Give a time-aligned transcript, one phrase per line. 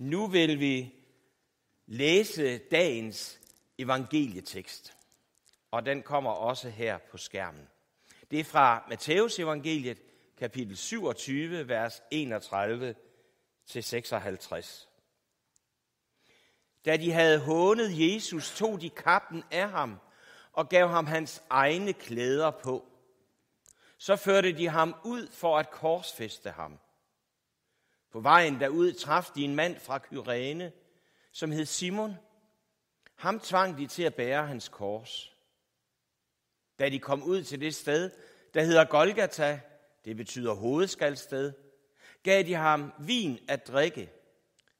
[0.00, 0.94] Nu vil vi
[1.86, 3.40] læse dagens
[3.78, 4.96] evangelietekst,
[5.70, 7.68] og den kommer også her på skærmen.
[8.30, 9.98] Det er fra Matteus evangeliet,
[10.38, 12.94] kapitel 27, vers 31
[13.66, 14.88] til 56.
[16.84, 19.98] Da de havde hånet Jesus, tog de kappen af ham
[20.52, 22.88] og gav ham hans egne klæder på.
[23.98, 26.78] Så førte de ham ud for at korsfeste ham.
[28.10, 30.72] På vejen derud traf de en mand fra Kyrene,
[31.32, 32.16] som hed Simon.
[33.14, 35.36] Ham tvang de til at bære hans kors.
[36.78, 38.10] Da de kom ud til det sted,
[38.54, 39.60] der hedder Golgata,
[40.04, 41.52] det betyder hovedskalsted,
[42.22, 44.10] gav de ham vin at drikke,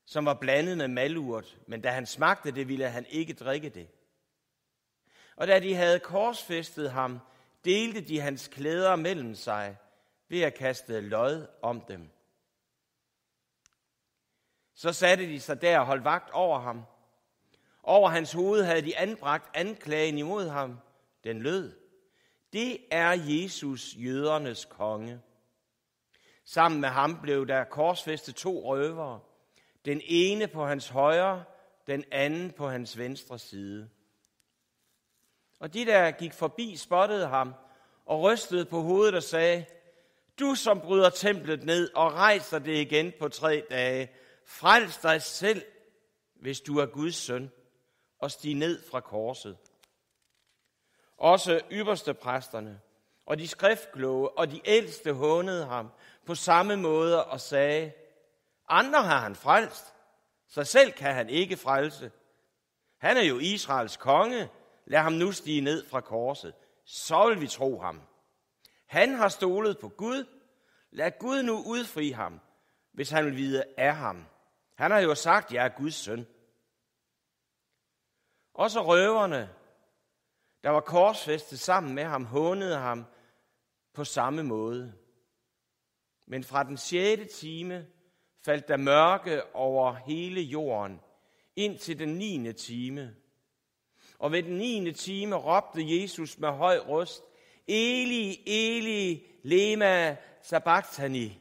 [0.05, 3.89] som var blandet med malurt, men da han smagte det, ville han ikke drikke det.
[5.37, 7.19] Og da de havde korsfæstet ham,
[7.65, 9.77] delte de hans klæder mellem sig
[10.29, 12.11] ved at kaste lod om dem.
[14.81, 16.83] Så satte de sig der og holdt vagt over ham.
[17.83, 20.79] Over hans hoved havde de anbragt anklagen imod ham.
[21.25, 21.73] Den lød,
[22.53, 25.21] det er Jesus, jødernes konge.
[26.45, 29.21] Sammen med ham blev der korsfæstet to røvere.
[29.85, 31.45] Den ene på hans højre,
[31.87, 33.89] den anden på hans venstre side.
[35.59, 37.55] Og de, der gik forbi, spottede ham
[38.07, 39.65] og rystede på hovedet og sagde,
[40.39, 44.11] du som bryder templet ned og rejser det igen på tre dage,
[44.51, 45.63] frels dig selv,
[46.35, 47.51] hvis du er Guds søn,
[48.19, 49.59] og stig ned fra korset.
[51.17, 52.81] Også ypperste præsterne
[53.27, 55.89] og de skriftkloge og de ældste hånede ham
[56.27, 57.93] på samme måde og sagde,
[58.69, 59.95] andre har han frelst,
[60.49, 62.13] så selv kan han ikke frelse.
[62.99, 64.49] Han er jo Israels konge,
[64.85, 68.03] lad ham nu stige ned fra korset, så vil vi tro ham.
[68.87, 70.25] Han har stolet på Gud,
[70.91, 72.41] lad Gud nu udfri ham,
[72.93, 74.27] hvis han vil vide af ham.
[74.81, 76.27] Han har jo sagt, jeg er Guds søn.
[78.55, 79.55] Også røverne,
[80.63, 83.05] der var korsfæstet sammen med ham, hånede ham
[83.95, 84.95] på samme måde.
[86.27, 87.87] Men fra den sjette time
[88.45, 91.01] faldt der mørke over hele jorden,
[91.57, 93.17] ind til den niende time.
[94.19, 97.23] Og ved den niende time råbte Jesus med høj røst,
[97.69, 101.39] Eli, Eli, lema sabachthani.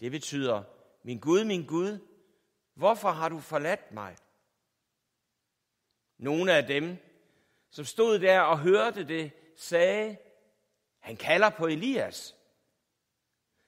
[0.00, 0.62] Det betyder,
[1.02, 1.98] min Gud, min Gud,
[2.76, 4.16] hvorfor har du forladt mig?
[6.18, 6.96] Nogle af dem,
[7.70, 10.16] som stod der og hørte det, sagde,
[11.00, 12.36] han kalder på Elias.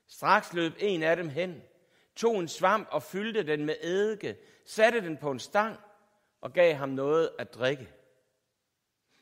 [0.06, 1.62] Straks løb en af dem hen,
[2.16, 4.36] tog en svamp og fyldte den med eddike,
[4.66, 5.80] satte den på en stang
[6.40, 7.88] og gav ham noget at drikke.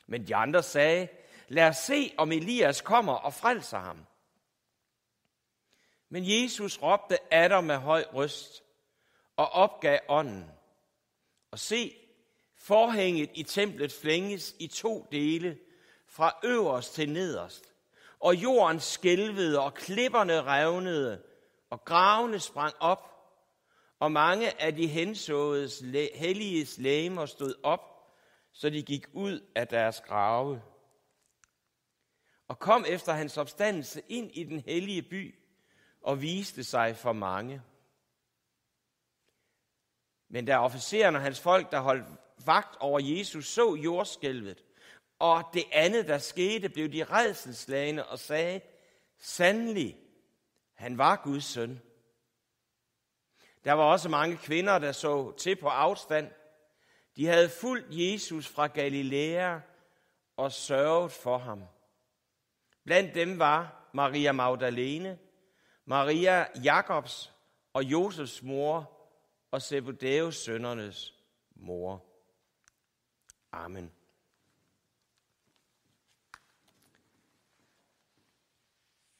[0.07, 1.07] Men de andre sagde,
[1.47, 4.05] lad os se, om Elias kommer og frelser ham.
[6.09, 8.63] Men Jesus råbte Adam med høj røst
[9.37, 10.51] og opgav ånden.
[11.51, 11.95] Og se,
[12.55, 15.57] forhænget i templet flænges i to dele,
[16.07, 17.73] fra øverst til nederst.
[18.19, 21.23] Og jorden skælvede, og klipperne revnede,
[21.69, 23.13] og gravene sprang op,
[23.99, 25.83] og mange af de hensåedes
[26.15, 27.81] helliges lægemer stod op,
[28.53, 30.61] så de gik ud af deres grave.
[32.47, 35.35] Og kom efter hans opstandelse ind i den hellige by,
[36.01, 37.61] og viste sig for mange.
[40.29, 42.05] Men da officeren og hans folk, der holdt
[42.45, 44.63] vagt over Jesus, så jordskælvet,
[45.19, 48.61] og det andet, der skete, blev de redselslagende og sagde,
[49.19, 49.97] sandelig,
[50.73, 51.81] han var Guds søn.
[53.63, 56.31] Der var også mange kvinder, der så til på afstand.
[57.15, 59.59] De havde fulgt Jesus fra Galilea
[60.37, 61.63] og sørget for ham.
[62.83, 65.19] Blandt dem var Maria Magdalene,
[65.85, 67.33] Maria Jakobs
[67.73, 68.96] og Josefs mor
[69.57, 71.13] og Zebedeus sønnernes
[71.55, 72.05] mor.
[73.51, 73.91] Amen.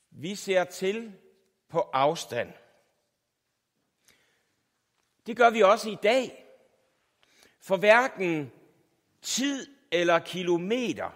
[0.09, 1.13] Vi ser til
[1.67, 2.53] på afstand.
[5.25, 6.45] Det gør vi også i dag.
[7.59, 8.51] For hverken
[9.21, 11.11] tid eller kilometer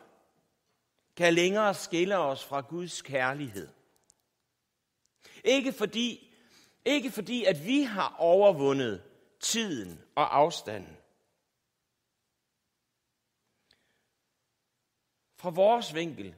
[1.16, 3.69] kan længere skille os fra Guds kærlighed.
[5.44, 6.34] Ikke fordi,
[6.86, 9.11] ikke fordi, at vi har overvundet
[9.42, 10.98] tiden og afstanden.
[15.36, 16.36] Fra vores vinkel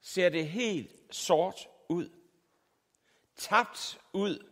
[0.00, 2.10] ser det helt sort ud.
[3.36, 4.50] Tabt ud.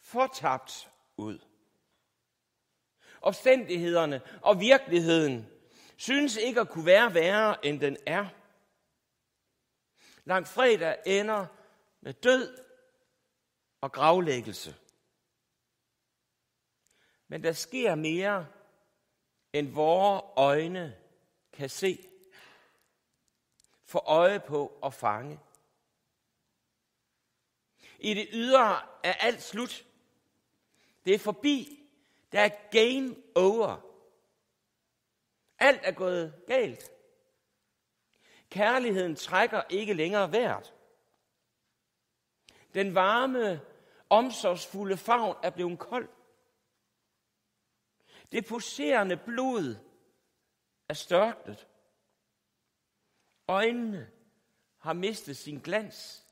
[0.00, 1.38] Fortabt ud.
[3.20, 5.46] Opstændighederne og virkeligheden
[5.96, 8.26] synes ikke at kunne være værre, end den er.
[10.24, 11.46] Langfredag ender
[12.00, 12.64] med død
[13.80, 14.74] og gravlæggelse.
[17.28, 18.46] Men der sker mere,
[19.52, 20.96] end vores øjne
[21.52, 22.08] kan se,
[23.84, 25.40] få øje på og fange.
[27.98, 29.84] I det ydre er alt slut.
[31.04, 31.88] Det er forbi.
[32.32, 33.76] Der er game over.
[35.58, 36.90] Alt er gået galt.
[38.50, 40.72] Kærligheden trækker ikke længere værd.
[42.74, 43.60] Den varme,
[44.10, 46.08] omsorgsfulde favn er blevet kold.
[48.32, 49.76] Det poserende blod
[50.88, 51.68] er størknet.
[53.48, 54.10] Øjnene
[54.78, 56.26] har mistet sin glans,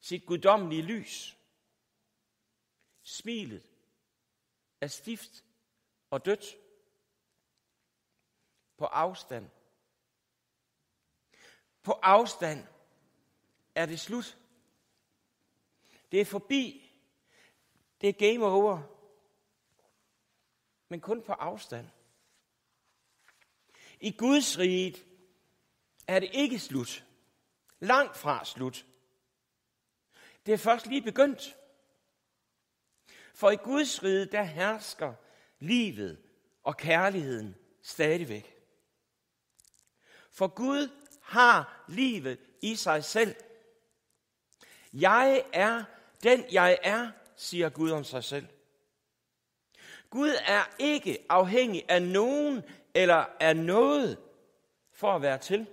[0.00, 1.38] sit guddommelige lys.
[3.02, 3.66] Smilet
[4.80, 5.44] er stift
[6.10, 6.44] og dødt
[8.76, 9.50] på afstand.
[11.82, 12.66] På afstand
[13.74, 14.38] er det slut.
[16.12, 16.90] Det er forbi.
[18.00, 18.91] Det er game over.
[20.92, 21.88] Men kun på afstand.
[24.00, 24.96] I Guds rige
[26.06, 27.04] er det ikke slut.
[27.80, 28.86] Langt fra slut.
[30.46, 31.56] Det er først lige begyndt.
[33.34, 35.14] For i Guds rige, der hersker
[35.58, 36.22] livet
[36.62, 38.56] og kærligheden stadigvæk.
[40.30, 40.88] For Gud
[41.22, 43.34] har livet i sig selv.
[44.92, 45.84] Jeg er
[46.22, 48.46] den, jeg er, siger Gud om sig selv.
[50.12, 52.62] Gud er ikke afhængig af nogen
[52.94, 54.18] eller af noget
[54.92, 55.66] for at være til.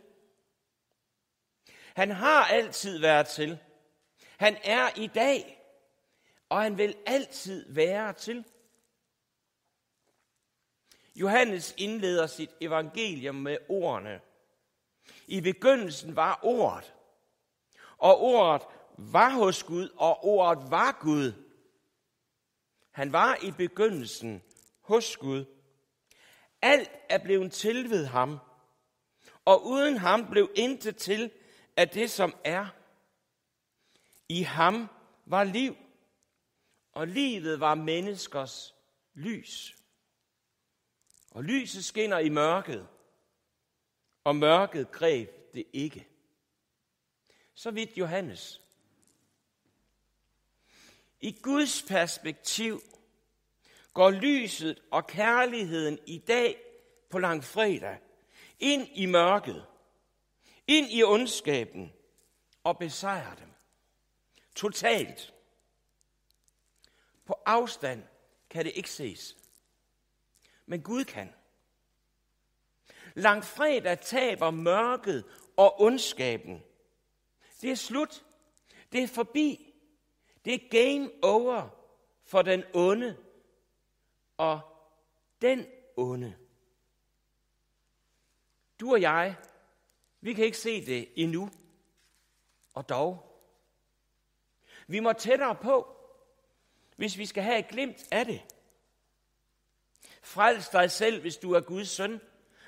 [1.95, 3.59] Han har altid været til.
[4.37, 5.63] Han er i dag,
[6.49, 8.45] og han vil altid være til.
[11.15, 14.21] Johannes indleder sit evangelium med ordene.
[15.27, 16.93] I begyndelsen var ordet,
[17.97, 21.48] og ordet var hos Gud, og ordet var Gud.
[22.99, 24.43] Han var i begyndelsen
[24.81, 25.45] hos Gud.
[26.61, 28.39] Alt er blevet til ved ham,
[29.45, 31.31] og uden ham blev intet til
[31.77, 32.67] af det, som er.
[34.29, 34.87] I ham
[35.25, 35.75] var liv,
[36.91, 38.75] og livet var menneskers
[39.13, 39.77] lys.
[41.31, 42.87] Og lyset skinner i mørket,
[44.23, 46.07] og mørket greb det ikke.
[47.53, 48.61] Så vidt Johannes.
[51.21, 52.81] I Guds perspektiv
[53.93, 56.61] går lyset og kærligheden i dag
[57.09, 57.97] på langfredag
[58.59, 59.65] ind i mørket,
[60.67, 61.93] ind i ondskaben
[62.63, 63.47] og besejrer dem.
[64.55, 65.33] Totalt.
[67.25, 68.03] På afstand
[68.49, 69.37] kan det ikke ses.
[70.65, 71.33] Men Gud kan.
[73.13, 75.25] Langfredag taber mørket
[75.57, 76.63] og ondskaben.
[77.61, 78.25] Det er slut.
[78.91, 79.68] Det er forbi.
[80.49, 81.69] Det er game over
[82.25, 83.17] for den onde
[84.37, 84.61] og
[85.41, 85.67] den
[85.97, 86.35] onde.
[88.79, 89.35] Du og jeg,
[90.21, 91.49] vi kan ikke se det endnu.
[92.73, 93.41] Og dog.
[94.87, 95.97] Vi må tættere på,
[96.95, 98.41] hvis vi skal have et glimt af det.
[100.21, 102.21] Frels dig selv, hvis du er Guds søn,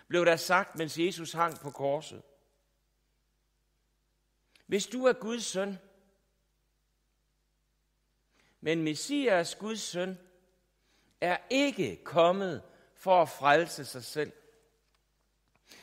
[0.08, 2.22] blev der sagt, mens Jesus hang på korset.
[4.66, 5.78] Hvis du er Guds søn,
[8.62, 10.18] men Messias, Guds søn,
[11.22, 12.64] er ikke kommet
[12.96, 14.32] for at frelse sig selv.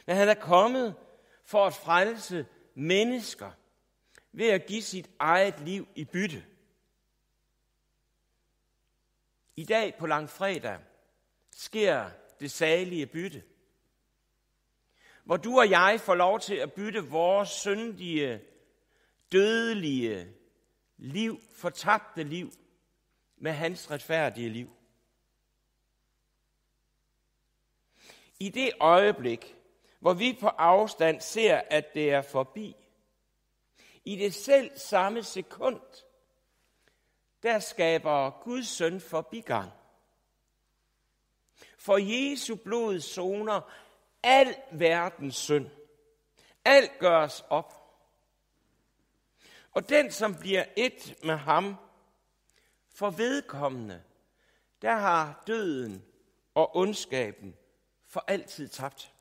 [0.06, 0.94] Men han er kommet
[1.44, 3.50] for at frelse mennesker
[4.32, 6.44] ved at give sit eget liv i bytte.
[9.56, 10.78] I dag på langfredag
[11.50, 13.42] sker det salige bytte.
[15.24, 18.40] Hvor du og jeg får lov til at bytte vores syndige,
[19.32, 20.32] dødelige
[20.96, 22.52] liv, fortabte liv,
[23.40, 24.70] med hans retfærdige liv.
[28.40, 29.56] I det øjeblik,
[30.00, 32.76] hvor vi på afstand ser, at det er forbi,
[34.04, 35.80] i det selv samme sekund,
[37.42, 39.72] der skaber Guds søn forbigang.
[41.78, 43.60] For Jesu blod zoner
[44.22, 45.70] al verdens synd.
[46.64, 47.74] Alt gøres op.
[49.70, 51.76] Og den, som bliver et med ham,
[52.98, 54.02] for vedkommende,
[54.82, 56.04] der har døden
[56.54, 57.56] og ondskaben
[58.06, 59.12] for altid tabt.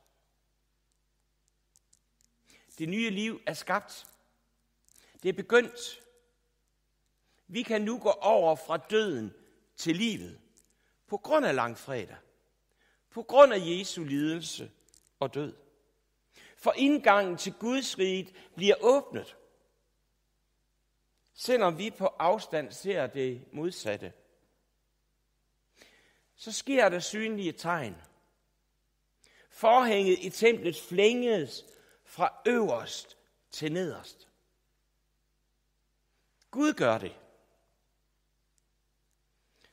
[2.78, 4.08] Det nye liv er skabt.
[5.24, 6.04] Det er begyndt.
[7.48, 9.34] Vi kan nu gå over fra døden
[9.76, 10.40] til livet
[11.08, 12.18] på grund af langfredag.
[13.10, 14.72] På grund af Jesu lidelse
[15.20, 15.56] og død.
[16.56, 19.36] For indgangen til Guds rige bliver åbnet.
[21.39, 24.13] Selvom vi på afstand ser det modsatte.
[26.36, 28.01] så sker der synlige tegn.
[29.50, 31.65] Forhænget i templet flænges
[32.03, 33.17] fra øverst
[33.51, 34.27] til nederst.
[36.51, 37.15] Gud gør det.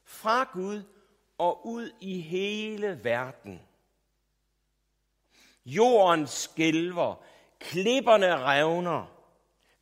[0.04, 0.82] Fra Gud
[1.38, 3.62] og ud i hele verden.
[5.64, 7.24] Jorden skælver,
[7.58, 9.06] klipperne revner,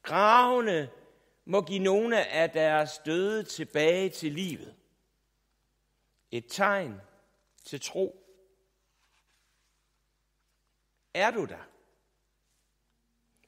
[0.03, 0.91] gravene
[1.45, 4.75] må give nogle af deres døde tilbage til livet.
[6.31, 7.01] Et tegn
[7.65, 8.19] til tro.
[11.15, 11.69] Er du der?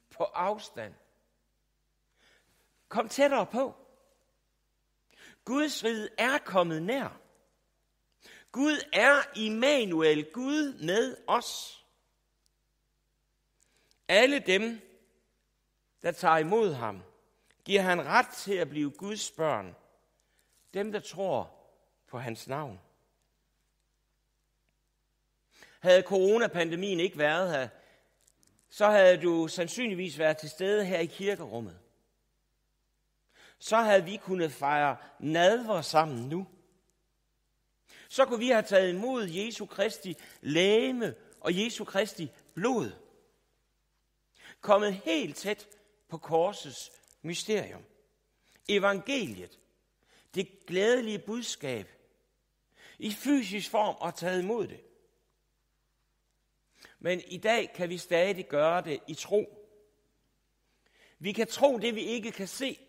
[0.09, 0.93] På afstand.
[2.89, 3.75] Kom tættere på.
[5.45, 7.19] Guds rige er kommet nær.
[8.51, 11.81] Gud er Immanuel, Gud med os.
[14.07, 14.81] Alle dem,
[16.01, 17.03] der tager imod ham,
[17.65, 19.75] giver han ret til at blive Guds børn.
[20.73, 21.51] Dem, der tror
[22.07, 22.81] på hans navn.
[25.79, 27.69] Havde coronapandemien ikke været her,
[28.69, 31.79] så havde du sandsynligvis været til stede her i kirkerummet.
[33.59, 36.47] Så havde vi kunnet fejre nadver sammen nu.
[38.09, 42.91] Så kunne vi have taget imod Jesu Kristi læme og Jesu Kristi blod.
[44.61, 45.67] Kommet helt tæt
[46.09, 46.91] på korsets
[47.25, 47.83] mysterium.
[48.69, 49.59] Evangeliet.
[50.35, 51.89] Det glædelige budskab.
[52.99, 54.81] I fysisk form og taget imod det.
[56.99, 59.67] Men i dag kan vi stadig gøre det i tro.
[61.19, 62.79] Vi kan tro det, vi ikke kan se.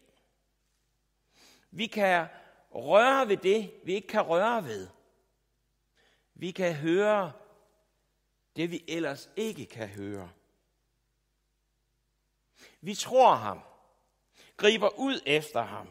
[1.70, 2.26] Vi kan
[2.70, 4.88] røre ved det, vi ikke kan røre ved.
[6.34, 7.32] Vi kan høre
[8.56, 10.30] det, vi ellers ikke kan høre.
[12.80, 13.60] Vi tror ham,
[14.56, 15.88] griber ud efter ham,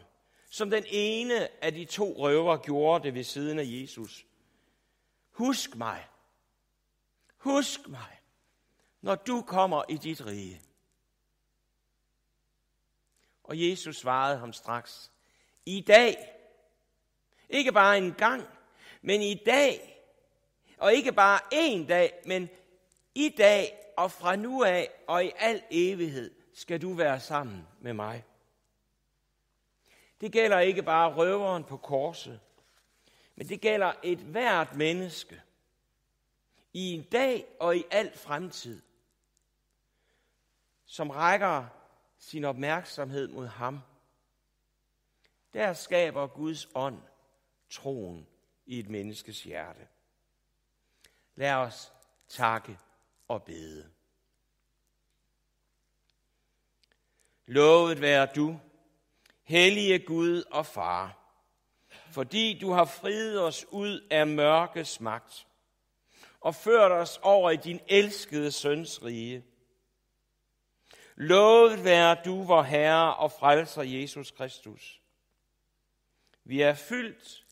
[0.50, 4.26] som den ene af de to røver gjorde det ved siden af Jesus.
[5.30, 6.06] Husk mig.
[7.36, 8.20] Husk mig,
[9.00, 10.62] når du kommer i dit rige.
[13.44, 15.12] Og Jesus svarede ham straks,
[15.66, 16.32] i dag,
[17.48, 18.44] ikke bare en gang,
[19.02, 20.02] men i dag,
[20.78, 22.48] og ikke bare en dag, men
[23.14, 27.92] i dag og fra nu af og i al evighed skal du være sammen med
[27.92, 28.24] mig.
[30.20, 32.40] Det gælder ikke bare røveren på korset,
[33.36, 35.42] men det gælder et hvert menneske
[36.72, 38.82] i en dag og i al fremtid,
[40.86, 41.66] som rækker
[42.18, 43.80] sin opmærksomhed mod ham.
[45.52, 47.02] Der skaber Guds ånd
[47.70, 48.26] troen
[48.66, 49.88] i et menneskes hjerte.
[51.34, 51.92] Lad os
[52.28, 52.78] takke
[53.28, 53.90] og bede.
[57.46, 58.60] Lovet være du,
[59.46, 61.18] hellige Gud og Far,
[62.10, 65.46] fordi du har friet os ud af mørkets magt
[66.40, 69.44] og ført os over i din elskede søns rige.
[71.16, 75.02] Lovet være du, vor Herre og frelser Jesus Kristus.
[76.44, 77.44] Vi er fyldt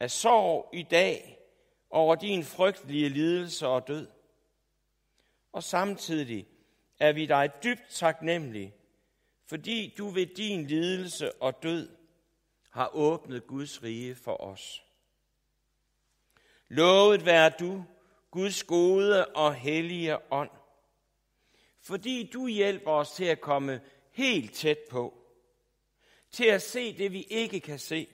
[0.00, 1.38] af sorg i dag
[1.90, 4.08] over din frygtelige lidelse og død.
[5.52, 6.46] Og samtidig
[6.98, 8.75] er vi dig dybt taknemmelige
[9.46, 11.96] fordi du ved din lidelse og død
[12.70, 14.82] har åbnet Guds rige for os.
[16.68, 17.84] Lovet være du,
[18.30, 20.50] Guds gode og hellige ånd,
[21.80, 25.22] fordi du hjælper os til at komme helt tæt på,
[26.30, 28.08] til at se det, vi ikke kan se,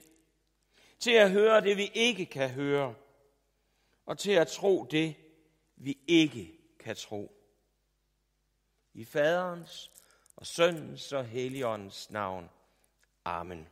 [0.99, 2.95] til at høre det, vi ikke kan høre,
[4.05, 5.15] og til at tro det,
[5.75, 7.31] vi ikke kan tro.
[8.93, 9.91] I faderens
[10.35, 12.49] og søndens og helligåndens navn.
[13.25, 13.67] Amen.